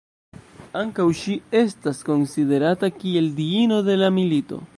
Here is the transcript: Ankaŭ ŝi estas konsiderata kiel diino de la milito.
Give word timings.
Ankaŭ 0.79 1.05
ŝi 1.19 1.35
estas 1.59 2.01
konsiderata 2.09 2.91
kiel 2.97 3.29
diino 3.43 3.83
de 3.91 4.01
la 4.05 4.13
milito. 4.21 4.65